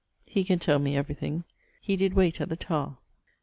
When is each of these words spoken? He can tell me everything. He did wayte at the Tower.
He 0.25 0.43
can 0.43 0.57
tell 0.57 0.79
me 0.79 0.97
everything. 0.97 1.43
He 1.79 1.95
did 1.95 2.13
wayte 2.15 2.41
at 2.41 2.49
the 2.49 2.55
Tower. 2.55 2.97